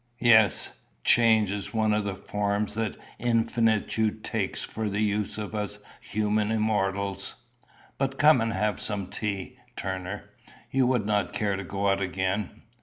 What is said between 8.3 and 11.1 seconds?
and have some tea, Turner. You will